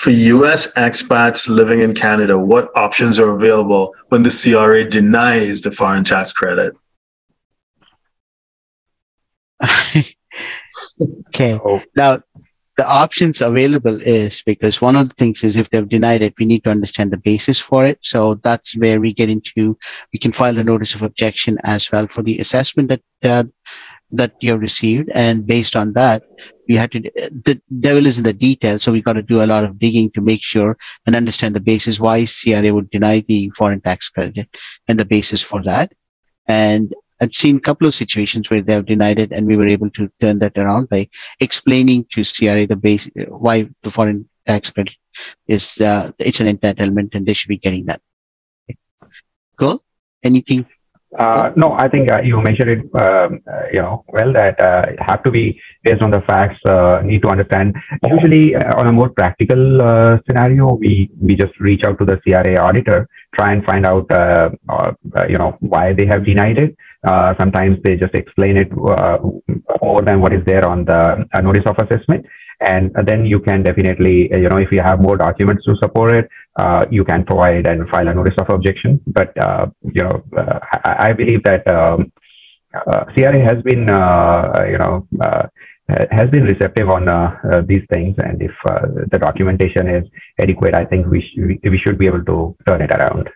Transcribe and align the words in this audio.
for 0.00 0.10
US 0.10 0.72
expats 0.76 1.46
living 1.46 1.82
in 1.82 1.92
Canada, 1.92 2.38
what 2.38 2.70
options 2.74 3.20
are 3.20 3.34
available 3.34 3.94
when 4.08 4.22
the 4.22 4.30
CRA 4.30 4.82
denies 4.88 5.60
the 5.60 5.70
foreign 5.70 6.04
tax 6.04 6.32
credit? 6.32 6.72
okay. 11.28 11.60
Oh. 11.62 11.82
Now, 11.94 12.22
the 12.78 12.88
options 12.88 13.42
available 13.42 14.00
is 14.00 14.42
because 14.46 14.80
one 14.80 14.96
of 14.96 15.10
the 15.10 15.14
things 15.16 15.44
is 15.44 15.56
if 15.56 15.68
they've 15.68 15.86
denied 15.86 16.22
it, 16.22 16.32
we 16.38 16.46
need 16.46 16.64
to 16.64 16.70
understand 16.70 17.10
the 17.10 17.18
basis 17.18 17.60
for 17.60 17.84
it. 17.84 17.98
So 18.00 18.36
that's 18.36 18.74
where 18.78 19.02
we 19.02 19.12
get 19.12 19.28
into, 19.28 19.76
we 20.14 20.18
can 20.18 20.32
file 20.32 20.56
a 20.56 20.64
notice 20.64 20.94
of 20.94 21.02
objection 21.02 21.58
as 21.64 21.92
well 21.92 22.06
for 22.06 22.22
the 22.22 22.38
assessment 22.38 22.88
that, 22.88 23.02
uh, 23.22 23.44
that 24.12 24.34
you 24.40 24.52
have 24.52 24.60
received. 24.60 25.10
And 25.14 25.46
based 25.46 25.76
on 25.76 25.92
that, 25.94 26.22
we 26.68 26.76
had 26.76 26.92
to, 26.92 27.00
the 27.00 27.60
devil 27.80 28.06
is 28.06 28.18
in 28.18 28.24
the 28.24 28.32
details. 28.32 28.82
So 28.82 28.92
we 28.92 29.02
got 29.02 29.14
to 29.14 29.22
do 29.22 29.42
a 29.42 29.46
lot 29.46 29.64
of 29.64 29.78
digging 29.78 30.10
to 30.12 30.20
make 30.20 30.42
sure 30.42 30.76
and 31.06 31.16
understand 31.16 31.54
the 31.54 31.60
basis 31.60 32.00
why 32.00 32.26
CRA 32.26 32.72
would 32.72 32.90
deny 32.90 33.20
the 33.26 33.50
foreign 33.56 33.80
tax 33.80 34.08
credit 34.08 34.48
and 34.88 34.98
the 34.98 35.04
basis 35.04 35.42
for 35.42 35.62
that. 35.62 35.92
And 36.46 36.94
I've 37.20 37.34
seen 37.34 37.56
a 37.56 37.60
couple 37.60 37.86
of 37.86 37.94
situations 37.94 38.48
where 38.48 38.62
they 38.62 38.72
have 38.72 38.86
denied 38.86 39.18
it, 39.18 39.30
and 39.30 39.46
we 39.46 39.56
were 39.56 39.68
able 39.68 39.90
to 39.90 40.10
turn 40.20 40.38
that 40.38 40.56
around 40.56 40.88
by 40.88 41.08
explaining 41.38 42.06
to 42.12 42.24
CRA 42.24 42.66
the 42.66 42.76
base 42.76 43.10
why 43.28 43.68
the 43.82 43.90
foreign 43.90 44.28
tax 44.46 44.70
credit 44.70 44.96
is 45.46 45.80
uh, 45.80 46.12
it's 46.18 46.40
an 46.40 46.56
entitlement, 46.56 47.14
and 47.14 47.26
they 47.26 47.34
should 47.34 47.48
be 47.48 47.58
getting 47.58 47.84
that. 47.86 48.00
Cool. 49.58 49.84
Anything? 50.22 50.66
Uh, 51.18 51.50
no, 51.56 51.72
I 51.72 51.88
think 51.88 52.08
uh, 52.10 52.20
you 52.22 52.40
mentioned 52.40 52.70
it, 52.70 52.78
um, 53.02 53.40
uh, 53.52 53.62
you 53.72 53.80
know, 53.80 54.04
well 54.08 54.32
that 54.32 54.60
uh, 54.60 54.86
have 55.00 55.24
to 55.24 55.30
be 55.32 55.60
based 55.82 56.02
on 56.02 56.10
the 56.12 56.20
facts. 56.20 56.60
Uh, 56.64 57.00
need 57.04 57.22
to 57.22 57.28
understand. 57.28 57.74
Usually, 58.06 58.54
uh, 58.54 58.78
on 58.78 58.86
a 58.86 58.92
more 58.92 59.08
practical 59.10 59.58
scenario, 60.26 60.74
we 60.74 61.10
we 61.20 61.34
just 61.34 61.58
reach 61.58 61.82
out 61.84 61.98
to 61.98 62.04
the 62.04 62.18
CRA 62.22 62.54
auditor, 62.64 63.08
try 63.34 63.52
and 63.52 63.64
find 63.64 63.84
out, 63.84 64.06
you 65.28 65.36
know, 65.36 65.56
why 65.58 65.92
they 65.92 66.06
have 66.06 66.24
denied 66.24 66.58
it. 66.58 66.76
Uh, 67.02 67.34
sometimes 67.40 67.78
they 67.82 67.96
just 67.96 68.14
explain 68.14 68.56
it 68.56 68.70
more 68.70 70.02
than 70.02 70.20
what 70.20 70.32
is 70.32 70.44
there 70.46 70.64
on 70.64 70.84
the 70.84 71.26
notice 71.42 71.64
of 71.66 71.76
assessment. 71.84 72.24
And 72.60 72.94
then 73.06 73.24
you 73.24 73.40
can 73.40 73.62
definitely, 73.62 74.28
you 74.34 74.48
know, 74.48 74.58
if 74.58 74.70
you 74.70 74.80
have 74.82 75.00
more 75.00 75.16
documents 75.16 75.64
to 75.64 75.76
support 75.82 76.12
it, 76.12 76.28
uh, 76.56 76.84
you 76.90 77.04
can 77.04 77.24
provide 77.24 77.66
and 77.66 77.88
file 77.88 78.08
a 78.08 78.14
notice 78.14 78.34
of 78.38 78.50
objection. 78.50 79.00
But, 79.06 79.32
uh, 79.42 79.66
you 79.82 80.02
know, 80.02 80.24
I, 80.84 81.08
I, 81.08 81.12
believe 81.14 81.42
that 81.44 81.66
um, 81.72 82.12
CRA 83.14 83.40
has 83.40 83.62
been, 83.62 83.88
you 84.68 84.78
know, 84.78 85.06
has 86.10 86.28
been 86.30 86.44
receptive 86.44 86.88
on 86.90 87.08
uh, 87.08 87.62
these 87.66 87.82
things. 87.92 88.14
And 88.18 88.42
if 88.42 88.52
uh, 88.68 88.86
the 89.10 89.18
documentation 89.18 89.88
is 89.88 90.04
adequate, 90.38 90.74
I 90.74 90.84
think 90.84 91.06
we, 91.06 91.22
sh- 91.22 91.60
we 91.64 91.78
should 91.78 91.98
be 91.98 92.06
able 92.06 92.24
to 92.24 92.56
turn 92.66 92.82
it 92.82 92.90
around. 92.90 93.30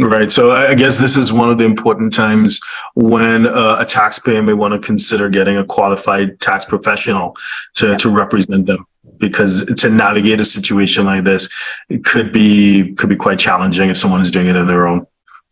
Right. 0.00 0.32
So 0.32 0.52
I 0.52 0.74
guess 0.74 0.96
this 0.96 1.14
is 1.14 1.30
one 1.30 1.50
of 1.50 1.58
the 1.58 1.64
important 1.64 2.14
times 2.14 2.58
when 2.94 3.46
uh, 3.46 3.76
a 3.80 3.84
taxpayer 3.84 4.42
may 4.42 4.54
want 4.54 4.72
to 4.72 4.80
consider 4.80 5.28
getting 5.28 5.58
a 5.58 5.64
qualified 5.64 6.40
tax 6.40 6.64
professional 6.64 7.36
to, 7.74 7.98
to 7.98 8.08
represent 8.08 8.64
them 8.64 8.86
because 9.18 9.66
to 9.74 9.90
navigate 9.90 10.40
a 10.40 10.44
situation 10.44 11.04
like 11.04 11.24
this 11.24 11.50
it 11.90 12.02
could 12.02 12.32
be 12.32 12.94
could 12.94 13.10
be 13.10 13.16
quite 13.16 13.38
challenging 13.38 13.90
if 13.90 13.98
someone 13.98 14.22
is 14.22 14.30
doing 14.30 14.46
it 14.46 14.56
on 14.56 14.66
their 14.66 14.86
own. 14.86 15.06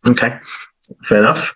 Okay. 0.07 0.39
Fair 1.03 1.19
enough. 1.19 1.55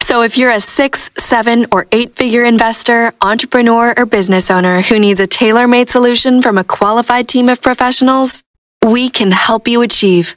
So 0.00 0.22
if 0.22 0.38
you're 0.38 0.50
a 0.50 0.60
six, 0.60 1.10
seven, 1.18 1.66
or 1.70 1.86
eight 1.92 2.16
figure 2.16 2.44
investor, 2.44 3.12
entrepreneur, 3.20 3.92
or 3.96 4.06
business 4.06 4.50
owner 4.50 4.80
who 4.80 4.98
needs 4.98 5.20
a 5.20 5.26
tailor 5.26 5.68
made 5.68 5.90
solution 5.90 6.40
from 6.40 6.56
a 6.56 6.64
qualified 6.64 7.28
team 7.28 7.50
of 7.50 7.60
professionals, 7.60 8.42
we 8.86 9.10
can 9.10 9.32
help 9.32 9.68
you 9.68 9.82
achieve 9.82 10.36